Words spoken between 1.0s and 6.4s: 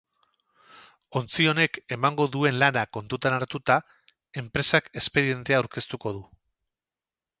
Ontzi honek emango duen lana kontutan hartuta, enpresak espedientea aurkeztuko du.